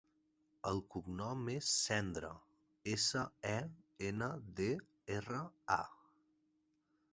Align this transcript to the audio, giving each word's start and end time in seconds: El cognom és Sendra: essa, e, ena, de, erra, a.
El 0.69 0.79
cognom 0.93 1.43
és 1.55 1.73
Sendra: 1.81 2.31
essa, 2.95 3.23
e, 3.51 3.59
ena, 4.09 4.33
de, 4.63 4.73
erra, 5.21 5.45
a. 5.79 5.81